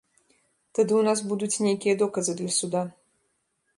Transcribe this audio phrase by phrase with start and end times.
[0.75, 2.81] Тады ў нас будуць нейкія доказы для суда.